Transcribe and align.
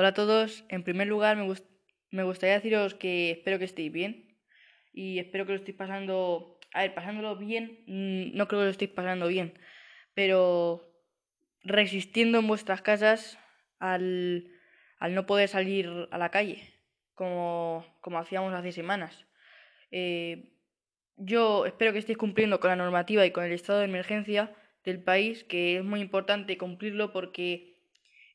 Hola 0.00 0.10
a 0.10 0.14
todos. 0.14 0.64
En 0.68 0.84
primer 0.84 1.08
lugar, 1.08 1.36
me, 1.36 2.22
gustaría 2.22 2.54
deciros 2.54 2.94
que 2.94 3.32
espero 3.32 3.58
que 3.58 3.64
estéis 3.64 3.90
bien 3.90 4.38
y 4.92 5.18
espero 5.18 5.44
que 5.44 5.54
lo 5.54 5.58
estéis 5.58 5.76
pasando. 5.76 6.60
A 6.72 6.82
ver, 6.82 6.94
pasándolo 6.94 7.34
bien, 7.34 7.82
mm, 7.88 8.36
no 8.36 8.46
creo 8.46 8.60
que 8.60 8.66
lo 8.66 8.70
estéis 8.70 8.92
pasando 8.92 9.26
bien, 9.26 9.58
pero 10.14 10.88
resistiendo 11.64 12.38
en 12.38 12.46
vuestras 12.46 12.80
casas 12.80 13.40
al, 13.80 14.48
al 15.00 15.16
no 15.16 15.26
poder 15.26 15.48
salir 15.48 15.90
a 16.12 16.18
la 16.18 16.30
calle, 16.30 16.62
como, 17.14 17.84
como 18.00 18.20
hacíamos 18.20 18.54
hace 18.54 18.70
semanas. 18.70 19.26
Eh, 19.90 20.52
yo 21.16 21.66
espero 21.66 21.92
que 21.92 21.98
estéis 21.98 22.18
cumpliendo 22.18 22.60
con 22.60 22.70
la 22.70 22.76
normativa 22.76 23.26
y 23.26 23.32
con 23.32 23.42
el 23.42 23.50
estado 23.50 23.80
de 23.80 23.86
emergencia 23.86 24.54
del 24.84 25.02
país, 25.02 25.42
que 25.42 25.78
es 25.78 25.84
muy 25.84 26.00
importante 26.00 26.56
cumplirlo 26.56 27.12
porque 27.12 27.77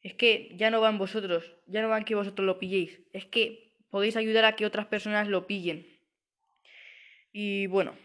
es 0.04 0.14
que 0.14 0.52
ya 0.56 0.70
no 0.70 0.82
van 0.82 0.98
vosotros, 0.98 1.56
ya 1.66 1.82
no 1.82 1.90
van 1.90 2.04
que 2.04 2.16
vosotros 2.16 2.46
lo 2.46 2.60
pilléis, 2.60 3.02
es 3.14 3.26
que 3.26 3.74
podéis 3.90 4.18
ayudar 4.18 4.46
a 4.46 4.56
que 4.56 4.66
otras 4.66 4.86
personas 4.86 5.30
lo 5.30 5.48
pillen. 5.48 5.88
Y 7.32 7.68
bueno, 7.68 7.96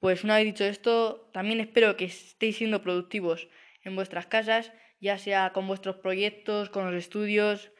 pues 0.00 0.24
una 0.24 0.36
vez 0.36 0.44
dicho 0.44 0.64
esto, 0.64 1.30
también 1.32 1.60
espero 1.60 1.96
que 1.96 2.06
estéis 2.06 2.56
siendo 2.56 2.82
productivos 2.82 3.48
en 3.82 3.94
vuestras 3.94 4.26
casas, 4.26 4.72
ya 5.00 5.16
sea 5.16 5.52
con 5.52 5.66
vuestros 5.66 5.96
proyectos, 5.96 6.70
con 6.70 6.84
los 6.86 6.94
estudios 6.94 7.70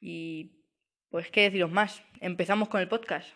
y 0.00 0.64
pues 1.10 1.30
qué 1.30 1.42
deciros 1.42 1.70
más. 1.70 2.02
Empezamos 2.20 2.68
con 2.68 2.80
el 2.80 2.88
podcast. 2.88 3.28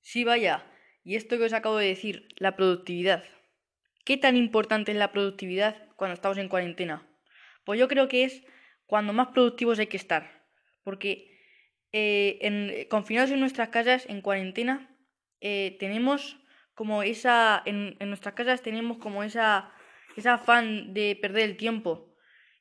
Sí, 0.00 0.24
vaya, 0.24 0.64
y 1.04 1.16
esto 1.16 1.36
que 1.36 1.44
os 1.44 1.52
acabo 1.52 1.76
de 1.76 1.88
decir, 1.88 2.28
la 2.36 2.56
productividad. 2.56 3.24
¿Qué 4.04 4.16
tan 4.16 4.36
importante 4.36 4.92
es 4.92 4.98
la 4.98 5.12
productividad 5.12 5.88
cuando 5.96 6.14
estamos 6.14 6.38
en 6.38 6.48
cuarentena? 6.48 7.06
Pues 7.64 7.78
yo 7.78 7.88
creo 7.88 8.08
que 8.08 8.24
es 8.24 8.44
cuando 8.86 9.12
más 9.12 9.28
productivos 9.28 9.78
hay 9.78 9.86
que 9.86 9.96
estar. 9.96 10.44
Porque 10.82 11.30
eh, 11.92 12.38
en, 12.42 12.88
confinados 12.88 13.30
en 13.30 13.40
nuestras 13.40 13.68
casas, 13.68 14.06
en 14.08 14.20
cuarentena, 14.20 14.96
eh, 15.40 15.76
tenemos 15.78 16.38
como 16.74 17.02
esa. 17.02 17.62
En, 17.64 17.96
en, 18.00 18.08
nuestras 18.08 18.34
casas 18.34 18.62
tenemos 18.62 18.98
como 18.98 19.22
esa. 19.22 19.72
esa 20.16 20.34
afán 20.34 20.94
de 20.94 21.18
perder 21.20 21.44
el 21.44 21.56
tiempo. 21.56 22.14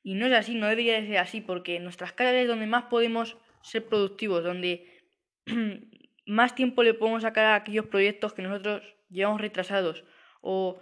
Y 0.04 0.16
no 0.16 0.26
es 0.28 0.34
así, 0.34 0.56
no 0.56 0.68
debería 0.68 1.00
de 1.00 1.08
ser 1.08 1.18
así, 1.18 1.42
porque 1.42 1.78
en 1.78 1.84
nuestras 1.84 2.12
casas 2.14 2.36
es 2.36 2.48
donde 2.48 2.68
más 2.68 2.86
podemos 2.86 3.38
ser 3.62 3.86
productivos, 3.88 4.44
donde 4.44 5.02
más 6.26 6.56
tiempo 6.56 6.84
le 6.84 6.94
podemos 6.94 7.24
sacar 7.24 7.46
a 7.46 7.56
aquellos 7.56 7.88
proyectos 7.88 8.34
que 8.34 8.42
nosotros 8.42 8.84
llevamos 9.10 9.40
retrasados. 9.40 10.04
O, 10.42 10.82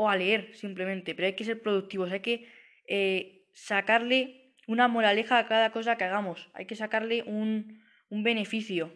o 0.00 0.08
a 0.08 0.16
leer 0.16 0.54
simplemente. 0.54 1.14
Pero 1.14 1.26
hay 1.26 1.34
que 1.34 1.44
ser 1.44 1.60
productivos, 1.60 2.10
hay 2.10 2.20
que 2.20 2.48
eh, 2.88 3.44
sacarle 3.52 4.39
una 4.70 4.86
moraleja 4.86 5.38
a 5.38 5.46
cada 5.48 5.72
cosa 5.72 5.96
que 5.96 6.04
hagamos. 6.04 6.48
Hay 6.54 6.64
que 6.66 6.76
sacarle 6.76 7.24
un, 7.24 7.82
un 8.08 8.22
beneficio. 8.22 8.92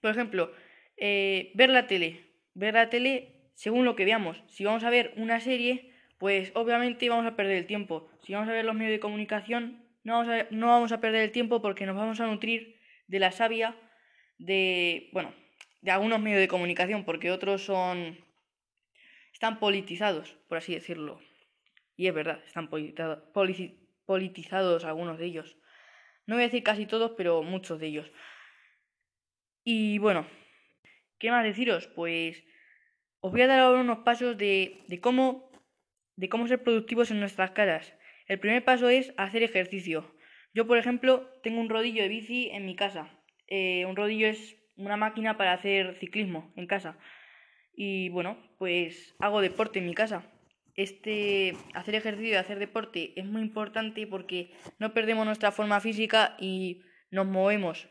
Por 0.00 0.10
ejemplo, 0.10 0.50
eh, 0.96 1.52
ver 1.54 1.68
la 1.68 1.86
tele. 1.86 2.24
Ver 2.54 2.72
la 2.72 2.88
tele 2.88 3.50
según 3.54 3.84
lo 3.84 3.94
que 3.94 4.06
veamos. 4.06 4.42
Si 4.46 4.64
vamos 4.64 4.84
a 4.84 4.90
ver 4.90 5.12
una 5.16 5.40
serie, 5.40 5.92
pues 6.16 6.52
obviamente 6.54 7.10
vamos 7.10 7.26
a 7.26 7.36
perder 7.36 7.58
el 7.58 7.66
tiempo. 7.66 8.08
Si 8.24 8.32
vamos 8.32 8.48
a 8.48 8.52
ver 8.52 8.64
los 8.64 8.74
medios 8.74 8.92
de 8.92 9.00
comunicación, 9.00 9.84
no 10.04 10.14
vamos 10.14 10.28
a, 10.28 10.46
no 10.50 10.68
vamos 10.68 10.92
a 10.92 11.00
perder 11.00 11.20
el 11.20 11.32
tiempo 11.32 11.60
porque 11.60 11.84
nos 11.84 11.94
vamos 11.94 12.18
a 12.20 12.26
nutrir 12.26 12.80
de 13.08 13.18
la 13.18 13.30
savia 13.30 13.76
de, 14.38 15.10
bueno, 15.12 15.34
de 15.82 15.90
algunos 15.90 16.18
medios 16.18 16.40
de 16.40 16.48
comunicación, 16.48 17.04
porque 17.04 17.30
otros 17.30 17.62
son, 17.62 18.16
están 19.34 19.60
politizados, 19.60 20.34
por 20.48 20.56
así 20.56 20.72
decirlo. 20.72 21.20
Y 21.94 22.06
es 22.06 22.14
verdad, 22.14 22.42
están 22.46 22.70
politizados 22.70 23.18
politizados 24.08 24.86
algunos 24.86 25.18
de 25.18 25.26
ellos. 25.26 25.58
No 26.24 26.36
voy 26.36 26.44
a 26.44 26.46
decir 26.46 26.62
casi 26.62 26.86
todos, 26.86 27.12
pero 27.14 27.42
muchos 27.42 27.78
de 27.78 27.88
ellos. 27.88 28.10
Y 29.64 29.98
bueno, 29.98 30.26
¿qué 31.18 31.30
más 31.30 31.44
deciros? 31.44 31.88
Pues 31.88 32.42
os 33.20 33.30
voy 33.30 33.42
a 33.42 33.46
dar 33.46 33.60
ahora 33.60 33.82
unos 33.82 33.98
pasos 33.98 34.38
de, 34.38 34.82
de 34.88 35.00
cómo, 35.00 35.52
de 36.16 36.30
cómo 36.30 36.48
ser 36.48 36.62
productivos 36.62 37.10
en 37.10 37.20
nuestras 37.20 37.50
caras. 37.50 37.94
El 38.26 38.40
primer 38.40 38.64
paso 38.64 38.88
es 38.88 39.12
hacer 39.18 39.42
ejercicio. 39.42 40.16
Yo, 40.54 40.66
por 40.66 40.78
ejemplo, 40.78 41.28
tengo 41.42 41.60
un 41.60 41.68
rodillo 41.68 42.02
de 42.02 42.08
bici 42.08 42.48
en 42.50 42.64
mi 42.64 42.76
casa. 42.76 43.10
Eh, 43.46 43.84
un 43.84 43.94
rodillo 43.94 44.26
es 44.28 44.56
una 44.76 44.96
máquina 44.96 45.36
para 45.36 45.52
hacer 45.52 45.98
ciclismo 45.98 46.50
en 46.56 46.66
casa. 46.66 46.98
Y 47.74 48.08
bueno, 48.08 48.38
pues 48.56 49.14
hago 49.18 49.42
deporte 49.42 49.80
en 49.80 49.86
mi 49.86 49.94
casa 49.94 50.32
este 50.78 51.56
hacer 51.74 51.96
ejercicio 51.96 52.30
y 52.30 52.36
hacer 52.36 52.60
deporte 52.60 53.12
es 53.16 53.26
muy 53.26 53.42
importante 53.42 54.06
porque 54.06 54.52
no 54.78 54.94
perdemos 54.94 55.26
nuestra 55.26 55.50
forma 55.50 55.80
física 55.80 56.36
y 56.38 56.82
nos 57.10 57.26
movemos. 57.26 57.88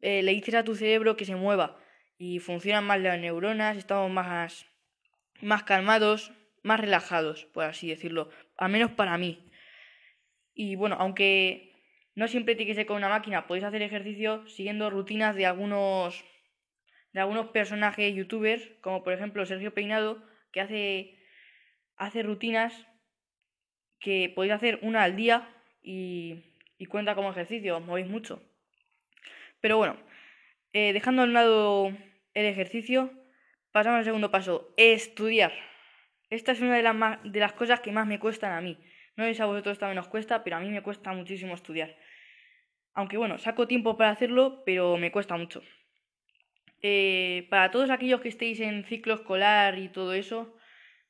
Eh, 0.00 0.24
le 0.24 0.32
dices 0.32 0.56
a 0.56 0.64
tu 0.64 0.74
cerebro 0.74 1.16
que 1.16 1.24
se 1.24 1.36
mueva 1.36 1.78
y 2.18 2.40
funcionan 2.40 2.84
más 2.84 3.00
las 3.00 3.20
neuronas, 3.20 3.76
estamos 3.76 4.10
más, 4.10 4.66
más 5.40 5.62
calmados, 5.62 6.32
más 6.64 6.80
relajados, 6.80 7.44
por 7.44 7.62
así 7.62 7.88
decirlo, 7.88 8.28
al 8.56 8.72
menos 8.72 8.90
para 8.90 9.16
mí. 9.18 9.48
Y 10.52 10.74
bueno, 10.74 10.96
aunque 10.98 11.74
no 12.16 12.26
siempre 12.26 12.56
tiene 12.56 12.70
que 12.70 12.74
ser 12.74 12.86
con 12.86 12.96
una 12.96 13.08
máquina, 13.08 13.46
podéis 13.46 13.66
hacer 13.66 13.82
ejercicio 13.82 14.44
siguiendo 14.48 14.90
rutinas 14.90 15.36
de 15.36 15.46
algunos 15.46 16.24
de 17.12 17.20
algunos 17.20 17.46
personajes 17.46 18.14
youtubers, 18.14 18.68
como 18.80 19.04
por 19.04 19.12
ejemplo 19.12 19.46
Sergio 19.46 19.72
Peinado, 19.72 20.22
que 20.50 20.60
hace 20.60 21.16
hace 21.96 22.22
rutinas 22.22 22.86
que 23.98 24.32
podéis 24.34 24.54
hacer 24.54 24.78
una 24.82 25.02
al 25.02 25.16
día 25.16 25.48
y, 25.82 26.44
cuenta 26.88 27.14
como 27.14 27.30
ejercicio, 27.30 27.76
os 27.76 27.84
movéis 27.84 28.06
mucho. 28.06 28.42
Pero 29.60 29.76
bueno, 29.78 29.96
eh, 30.72 30.92
dejando 30.92 31.22
a 31.22 31.24
un 31.24 31.32
lado 31.32 31.88
el 32.34 32.46
ejercicio, 32.46 33.10
pasamos 33.72 33.98
al 33.98 34.04
segundo 34.04 34.30
paso, 34.30 34.72
estudiar. 34.76 35.52
Esta 36.30 36.52
es 36.52 36.60
una 36.60 36.76
de 36.76 36.82
las, 36.82 36.96
de 37.24 37.40
las 37.40 37.52
cosas 37.52 37.80
que 37.80 37.92
más 37.92 38.06
me 38.06 38.18
cuestan 38.18 38.52
a 38.52 38.60
mí. 38.60 38.78
No 39.16 39.24
sé 39.24 39.34
si 39.34 39.42
a 39.42 39.46
vosotros 39.46 39.78
también 39.78 39.98
os 39.98 40.08
cuesta, 40.08 40.44
pero 40.44 40.56
a 40.56 40.60
mí 40.60 40.70
me 40.70 40.82
cuesta 40.82 41.12
muchísimo 41.12 41.54
estudiar. 41.54 41.96
Aunque 42.94 43.16
bueno, 43.16 43.38
saco 43.38 43.66
tiempo 43.66 43.96
para 43.96 44.10
hacerlo, 44.10 44.62
pero 44.64 44.96
me 44.96 45.10
cuesta 45.10 45.36
mucho. 45.36 45.62
Eh, 46.82 47.46
para 47.50 47.70
todos 47.70 47.90
aquellos 47.90 48.20
que 48.20 48.28
estéis 48.28 48.60
en 48.60 48.84
ciclo 48.84 49.14
escolar 49.14 49.78
y 49.78 49.88
todo 49.88 50.12
eso, 50.12 50.55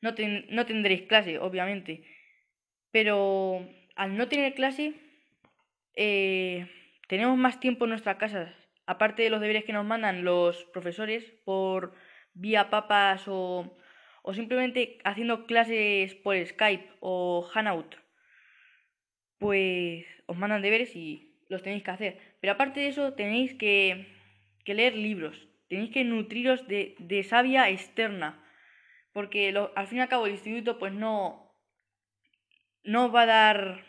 no, 0.00 0.14
no 0.50 0.66
tendréis 0.66 1.02
clase, 1.02 1.38
obviamente. 1.38 2.04
Pero 2.90 3.68
al 3.94 4.16
no 4.16 4.28
tener 4.28 4.54
clase, 4.54 4.94
eh, 5.94 6.68
tenemos 7.08 7.36
más 7.36 7.60
tiempo 7.60 7.84
en 7.84 7.90
nuestras 7.90 8.16
casas. 8.16 8.54
Aparte 8.86 9.22
de 9.22 9.30
los 9.30 9.40
deberes 9.40 9.64
que 9.64 9.72
nos 9.72 9.84
mandan 9.84 10.24
los 10.24 10.64
profesores 10.66 11.24
por 11.44 11.94
vía 12.34 12.70
papas 12.70 13.24
o, 13.26 13.76
o 14.22 14.34
simplemente 14.34 14.98
haciendo 15.04 15.46
clases 15.46 16.14
por 16.14 16.36
Skype 16.44 16.88
o 17.00 17.42
Hangout, 17.52 17.96
pues 19.38 20.06
os 20.26 20.36
mandan 20.36 20.62
deberes 20.62 20.94
y 20.94 21.36
los 21.48 21.62
tenéis 21.62 21.82
que 21.82 21.90
hacer. 21.90 22.18
Pero 22.40 22.52
aparte 22.52 22.80
de 22.80 22.88
eso, 22.88 23.14
tenéis 23.14 23.54
que, 23.54 24.06
que 24.64 24.74
leer 24.74 24.94
libros, 24.94 25.48
tenéis 25.68 25.90
que 25.90 26.04
nutriros 26.04 26.68
de, 26.68 26.94
de 26.98 27.22
savia 27.24 27.70
externa 27.70 28.45
porque 29.16 29.48
al 29.74 29.86
fin 29.86 29.96
y 29.96 30.00
al 30.02 30.10
cabo 30.10 30.26
el 30.26 30.32
instituto 30.32 30.78
pues 30.78 30.92
no, 30.92 31.50
no 32.84 33.10
va 33.10 33.22
a 33.22 33.26
dar, 33.26 33.86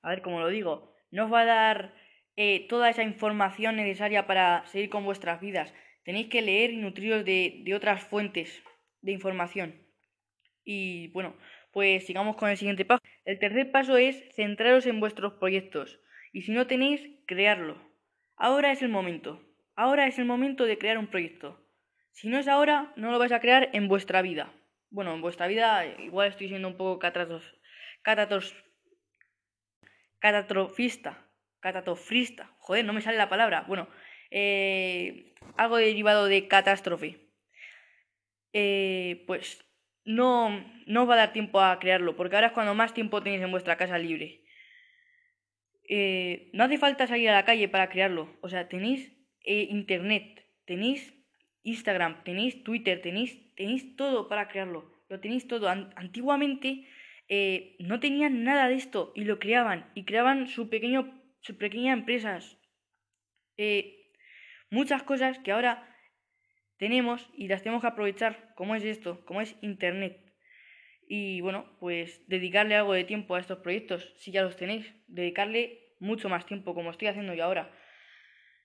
a 0.00 0.08
ver 0.08 0.22
cómo 0.22 0.40
lo 0.40 0.48
digo, 0.48 0.94
no 1.10 1.26
os 1.26 1.32
va 1.32 1.42
a 1.42 1.44
dar 1.44 1.94
eh, 2.34 2.66
toda 2.68 2.88
esa 2.88 3.02
información 3.02 3.76
necesaria 3.76 4.26
para 4.26 4.64
seguir 4.64 4.88
con 4.88 5.04
vuestras 5.04 5.42
vidas. 5.42 5.74
Tenéis 6.04 6.28
que 6.28 6.40
leer 6.40 6.70
y 6.70 6.78
nutriros 6.78 7.22
de, 7.26 7.60
de 7.66 7.74
otras 7.74 8.02
fuentes 8.02 8.62
de 9.02 9.12
información. 9.12 9.86
Y 10.64 11.08
bueno, 11.08 11.36
pues 11.70 12.06
sigamos 12.06 12.36
con 12.36 12.48
el 12.48 12.56
siguiente 12.56 12.86
paso. 12.86 13.02
El 13.26 13.38
tercer 13.38 13.70
paso 13.70 13.98
es 13.98 14.24
centraros 14.34 14.86
en 14.86 15.00
vuestros 15.00 15.34
proyectos. 15.34 16.00
Y 16.32 16.40
si 16.40 16.52
no 16.52 16.66
tenéis, 16.66 17.06
crearlo. 17.26 17.76
Ahora 18.36 18.72
es 18.72 18.80
el 18.80 18.88
momento. 18.88 19.44
Ahora 19.76 20.06
es 20.06 20.18
el 20.18 20.24
momento 20.24 20.64
de 20.64 20.78
crear 20.78 20.96
un 20.96 21.08
proyecto. 21.08 21.62
Si 22.18 22.26
no 22.26 22.36
es 22.36 22.48
ahora, 22.48 22.92
no 22.96 23.12
lo 23.12 23.18
vais 23.20 23.30
a 23.30 23.38
crear 23.38 23.70
en 23.74 23.86
vuestra 23.86 24.22
vida. 24.22 24.52
Bueno, 24.90 25.14
en 25.14 25.20
vuestra 25.20 25.46
vida 25.46 25.86
igual 25.86 26.26
estoy 26.26 26.48
siendo 26.48 26.66
un 26.66 26.76
poco 26.76 26.98
catatos, 26.98 27.44
catatos, 28.02 28.56
catastrofista, 30.18 31.30
catastrofista. 31.60 32.56
Joder, 32.58 32.84
no 32.84 32.92
me 32.92 33.02
sale 33.02 33.18
la 33.18 33.28
palabra. 33.28 33.66
Bueno, 33.68 33.88
eh, 34.32 35.32
algo 35.56 35.76
derivado 35.76 36.24
de 36.24 36.48
catástrofe. 36.48 37.30
Eh, 38.52 39.22
pues 39.28 39.64
no, 40.04 40.50
no 40.86 41.02
os 41.02 41.08
va 41.08 41.14
a 41.14 41.18
dar 41.18 41.32
tiempo 41.32 41.60
a 41.60 41.78
crearlo, 41.78 42.16
porque 42.16 42.34
ahora 42.34 42.48
es 42.48 42.52
cuando 42.52 42.74
más 42.74 42.94
tiempo 42.94 43.22
tenéis 43.22 43.42
en 43.42 43.52
vuestra 43.52 43.76
casa 43.76 43.96
libre. 43.96 44.42
Eh, 45.88 46.50
no 46.52 46.64
hace 46.64 46.78
falta 46.78 47.06
salir 47.06 47.30
a 47.30 47.34
la 47.34 47.44
calle 47.44 47.68
para 47.68 47.88
crearlo. 47.88 48.36
O 48.40 48.48
sea, 48.48 48.68
tenéis 48.68 49.16
internet, 49.44 50.44
tenéis 50.64 51.17
Instagram, 51.62 52.24
tenéis 52.24 52.62
Twitter, 52.64 53.00
tenéis, 53.02 53.54
tenéis 53.54 53.96
todo 53.96 54.28
para 54.28 54.48
crearlo. 54.48 54.92
Lo 55.08 55.20
tenéis 55.20 55.46
todo. 55.46 55.68
antiguamente 55.68 56.86
eh, 57.28 57.76
no 57.78 58.00
tenían 58.00 58.44
nada 58.44 58.68
de 58.68 58.74
esto 58.74 59.12
y 59.14 59.24
lo 59.24 59.38
creaban. 59.38 59.90
Y 59.94 60.04
creaban 60.04 60.48
su 60.48 60.68
pequeño 60.68 61.18
pequeñas 61.56 61.98
empresas. 61.98 62.58
Eh, 63.56 64.12
muchas 64.70 65.02
cosas 65.02 65.38
que 65.38 65.52
ahora 65.52 65.96
tenemos 66.78 67.28
y 67.34 67.48
las 67.48 67.62
tenemos 67.62 67.80
que 67.82 67.88
aprovechar, 67.88 68.52
como 68.54 68.74
es 68.74 68.84
esto, 68.84 69.24
como 69.24 69.40
es 69.40 69.56
Internet. 69.62 70.20
Y 71.08 71.40
bueno, 71.40 71.76
pues 71.80 72.22
dedicarle 72.28 72.76
algo 72.76 72.92
de 72.92 73.04
tiempo 73.04 73.34
a 73.34 73.40
estos 73.40 73.58
proyectos, 73.60 74.12
si 74.18 74.30
ya 74.30 74.42
los 74.42 74.56
tenéis, 74.56 74.94
dedicarle 75.06 75.94
mucho 76.00 76.28
más 76.28 76.44
tiempo, 76.44 76.74
como 76.74 76.90
estoy 76.90 77.08
haciendo 77.08 77.34
yo 77.34 77.44
ahora. 77.44 77.74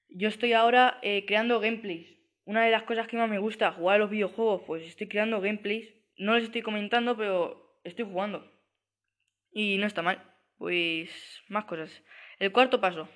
Yo 0.10 0.28
estoy 0.28 0.54
ahora 0.54 1.00
eh, 1.02 1.26
creando 1.26 1.60
gameplays. 1.60 2.23
Una 2.46 2.66
de 2.66 2.72
las 2.72 2.84
cosas 2.84 3.08
que 3.08 3.18
más 3.18 3.30
me 3.30 3.40
gusta, 3.40 3.72
jugar 3.72 3.96
a 3.96 4.00
los 4.00 4.10
videojuegos, 4.10 4.64
pues 4.68 4.84
estoy 4.84 5.08
creando 5.08 5.40
gameplays. 5.40 5.94
No 6.18 6.36
les 6.36 6.46
estoy 6.46 6.62
comentando, 6.62 7.16
pero 7.16 7.80
estoy 7.84 8.06
jugando. 8.06 8.52
Y 9.52 9.78
no 9.78 9.88
está 9.88 10.02
mal. 10.02 10.22
Pues 10.58 11.10
más 11.48 11.66
cosas. 11.66 12.04
El 12.40 12.52
cuarto 12.52 12.82
paso. 12.82 13.08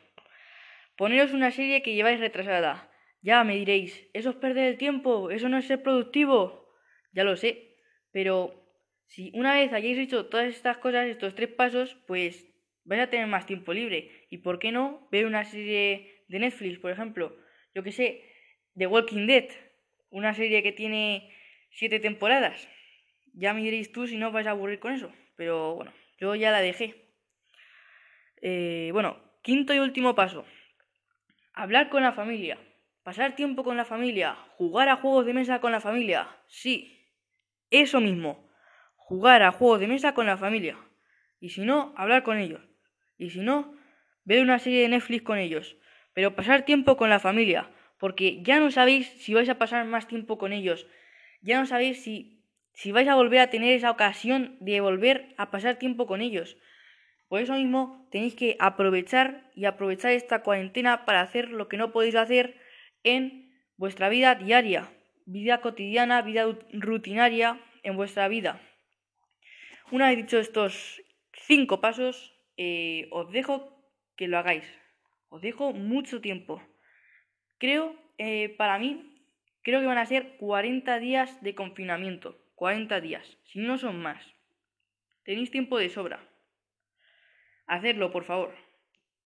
Poneros 0.96 1.34
una 1.34 1.52
serie 1.52 1.82
que 1.82 1.94
lleváis 1.94 2.20
retrasada. 2.20 2.90
Ya 3.22 3.44
me 3.44 3.56
diréis, 3.56 4.10
¿eso 4.14 4.30
es 4.30 4.36
perder 4.38 4.70
el 4.70 4.78
tiempo? 4.78 5.30
¿Eso 5.30 5.50
no 5.50 5.58
es 5.58 5.66
ser 5.66 5.84
productivo? 5.84 6.74
Ya 7.12 7.24
lo 7.24 7.36
sé. 7.36 7.76
Pero 8.12 8.64
si 9.06 9.32
una 9.34 9.54
vez 9.54 9.74
hayáis 9.74 9.98
hecho 9.98 10.28
todas 10.28 10.48
estas 10.48 10.78
cosas, 10.78 11.08
estos 11.08 11.36
tres 11.36 11.50
pasos, 11.50 11.96
pues 12.08 12.48
vais 12.86 13.02
a 13.02 13.10
tener 13.10 13.28
más 13.28 13.46
tiempo 13.46 13.74
libre. 13.74 14.26
¿Y 14.30 14.38
por 14.38 14.60
qué 14.60 14.72
no 14.72 15.08
ver 15.12 15.26
una 15.26 15.44
serie 15.44 16.24
de 16.30 16.40
Netflix, 16.40 16.80
por 16.80 16.92
ejemplo? 16.92 17.36
Yo 17.76 17.84
que 17.84 17.92
sé, 17.92 18.24
The 18.78 18.88
Walking 18.88 19.28
Dead, 19.28 19.50
una 20.10 20.34
serie 20.34 20.64
que 20.64 20.72
tiene 20.72 21.34
siete 21.72 22.00
temporadas. 22.00 22.68
Ya 23.34 23.54
me 23.54 23.62
diréis 23.62 23.92
tú 23.92 24.08
si 24.08 24.18
no 24.18 24.32
vais 24.32 24.48
a 24.48 24.52
aburrir 24.52 24.80
con 24.80 24.94
eso. 24.94 25.12
Pero 25.36 25.76
bueno, 25.76 25.94
yo 26.20 26.36
ya 26.36 26.52
la 26.52 26.62
dejé. 26.62 26.96
Eh, 28.42 28.90
bueno, 28.94 29.20
quinto 29.42 29.74
y 29.74 29.80
último 29.80 30.16
paso. 30.16 30.46
Hablar 31.54 31.90
con 31.90 32.04
la 32.04 32.14
familia. 32.14 32.58
Pasar 33.04 33.36
tiempo 33.36 33.64
con 33.64 33.78
la 33.78 33.86
familia. 33.86 34.36
Jugar 34.58 34.90
a 34.90 34.98
juegos 34.98 35.26
de 35.26 35.34
mesa 35.34 35.60
con 35.60 35.72
la 35.72 35.82
familia. 35.82 36.28
Sí, 36.48 37.06
eso 37.70 38.00
mismo 38.00 38.48
jugar 39.08 39.42
a 39.42 39.54
juegos 39.54 39.80
de 39.80 39.88
mesa 39.88 40.14
con 40.14 40.26
la 40.26 40.38
familia. 40.38 40.78
Y 41.40 41.50
si 41.50 41.62
no, 41.62 41.94
hablar 41.96 42.24
con 42.24 42.38
ellos. 42.38 42.60
Y 43.18 43.30
si 43.30 43.40
no, 43.40 43.74
ver 44.26 44.42
una 44.42 44.60
serie 44.60 44.82
de 44.82 44.90
Netflix 44.90 45.24
con 45.24 45.38
ellos. 45.38 45.78
Pero 46.14 46.36
pasar 46.36 46.66
tiempo 46.66 46.98
con 46.98 47.10
la 47.10 47.22
familia. 47.22 47.72
Porque 48.00 48.42
ya 48.44 48.60
no 48.60 48.72
sabéis 48.72 49.08
si 49.08 49.34
vais 49.34 49.50
a 49.50 49.58
pasar 49.58 49.86
más 49.86 50.08
tiempo 50.08 50.38
con 50.38 50.54
ellos. 50.54 50.88
Ya 51.42 51.60
no 51.60 51.66
sabéis 51.66 52.04
si, 52.04 52.44
si 52.74 52.92
vais 52.92 53.08
a 53.08 53.16
volver 53.16 53.40
a 53.40 53.50
tener 53.50 53.74
esa 53.74 53.92
ocasión 53.92 54.58
de 54.60 54.80
volver 54.82 55.34
a 55.38 55.50
pasar 55.52 55.80
tiempo 55.80 56.06
con 56.06 56.22
ellos. 56.22 56.58
Por 57.28 57.42
eso 57.42 57.54
mismo 57.54 58.08
tenéis 58.12 58.36
que 58.36 58.56
aprovechar 58.60 59.52
y 59.56 59.66
aprovechar 59.66 60.12
esta 60.12 60.44
cuarentena 60.44 61.06
para 61.06 61.22
hacer 61.22 61.50
lo 61.50 61.68
que 61.68 61.78
no 61.78 61.92
podéis 61.92 62.16
hacer 62.16 62.56
en 63.04 63.52
vuestra 63.76 64.10
vida 64.10 64.36
diaria, 64.36 64.90
vida 65.26 65.60
cotidiana, 65.60 66.22
vida 66.22 66.46
rutinaria 66.72 67.60
en 67.84 67.98
vuestra 67.98 68.28
vida. 68.28 68.62
Una 69.92 70.08
vez 70.08 70.18
dicho 70.18 70.40
estos 70.40 71.02
cinco 71.34 71.82
pasos, 71.82 72.34
eh, 72.58 73.08
os 73.12 73.32
dejo 73.32 73.78
que 74.16 74.28
lo 74.28 74.38
hagáis. 74.38 74.66
Os 75.30 75.42
dejo 75.42 75.74
mucho 75.74 76.22
tiempo. 76.22 76.62
Creo, 77.58 77.96
eh, 78.18 78.56
para 78.58 78.78
mí, 78.78 79.24
creo 79.64 79.80
que 79.80 79.88
van 79.88 79.98
a 79.98 80.06
ser 80.06 80.38
40 80.38 81.00
días 81.00 81.42
de 81.42 81.56
confinamiento. 81.56 82.38
40 82.56 83.02
días, 83.02 83.38
si 83.46 83.60
no 83.60 83.78
son 83.78 84.02
más. 84.02 84.24
Tenéis 85.24 85.52
tiempo 85.52 85.78
de 85.78 85.90
sobra. 85.90 86.20
Hacedlo, 87.68 88.12
por 88.12 88.24
favor. 88.24 88.67